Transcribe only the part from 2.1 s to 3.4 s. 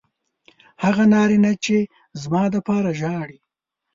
زما دپاره ژاړي